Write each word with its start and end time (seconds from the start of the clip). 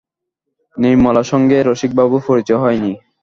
নির্মলার 0.77 1.29
সঙ্গে 1.31 1.57
রসিকবাবুর 1.61 2.21
পরিচয় 2.27 2.61
হয় 2.63 2.79
নি? 2.83 2.91